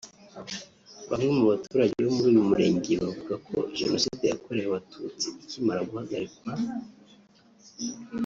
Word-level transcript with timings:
Bamwe 1.09 1.29
mu 1.37 1.43
baturage 1.51 1.93
bo 2.03 2.11
muri 2.17 2.27
uyu 2.31 2.43
murenge 2.49 2.91
bavuga 3.03 3.33
ko 3.47 3.55
Jenoside 3.77 4.23
yakorewe 4.27 4.65
Abatutsi 4.69 5.27
ikimara 5.43 5.81
guhagarikwa 5.89 6.51